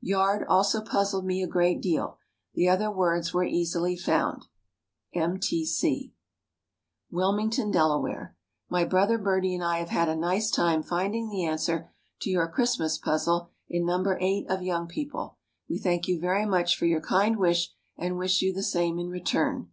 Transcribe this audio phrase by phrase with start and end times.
[0.00, 2.16] "Yard" also puzzled me a great deal.
[2.54, 4.46] The other words were easily found.
[5.14, 5.40] M.
[5.40, 5.66] T.
[5.66, 6.14] C.
[7.10, 8.36] WILMINGTON, DELAWARE.
[8.68, 11.90] My brother Bertie and I have had a nice time finding the answer
[12.20, 14.16] to your Christmas Puzzle in No.
[14.20, 15.38] 8 of Young People.
[15.68, 19.08] We thank you very much for your kind wish, and wish you the same in
[19.08, 19.72] return.